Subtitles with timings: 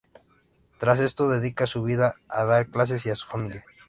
[0.79, 3.63] Tras esto, dedica su vida a dar clases y a su familia.